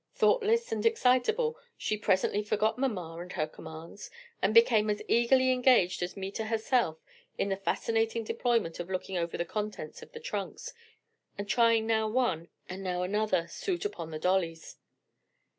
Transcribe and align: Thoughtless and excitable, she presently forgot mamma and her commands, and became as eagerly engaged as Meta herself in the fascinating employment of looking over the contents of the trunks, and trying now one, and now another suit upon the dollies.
Thoughtless 0.15 0.71
and 0.71 0.83
excitable, 0.83 1.59
she 1.77 1.95
presently 1.95 2.41
forgot 2.41 2.79
mamma 2.79 3.17
and 3.21 3.31
her 3.33 3.45
commands, 3.45 4.09
and 4.41 4.51
became 4.51 4.89
as 4.89 4.99
eagerly 5.07 5.51
engaged 5.51 6.01
as 6.01 6.17
Meta 6.17 6.45
herself 6.45 6.97
in 7.37 7.49
the 7.49 7.55
fascinating 7.55 8.27
employment 8.27 8.79
of 8.79 8.89
looking 8.89 9.15
over 9.15 9.37
the 9.37 9.45
contents 9.45 10.01
of 10.01 10.11
the 10.13 10.19
trunks, 10.19 10.73
and 11.37 11.47
trying 11.47 11.85
now 11.85 12.07
one, 12.07 12.47
and 12.67 12.83
now 12.83 13.03
another 13.03 13.47
suit 13.47 13.85
upon 13.85 14.09
the 14.09 14.17
dollies. 14.17 14.77